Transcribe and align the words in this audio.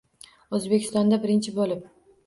O’zbekistonda 0.59 1.21
birinchi 1.27 1.57
bo’lib 1.61 1.89